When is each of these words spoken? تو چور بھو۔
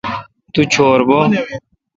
تو 0.53 0.61
چور 0.73 0.99
بھو۔ 1.07 1.19